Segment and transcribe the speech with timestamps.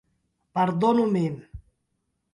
[0.53, 1.35] Pardonu min!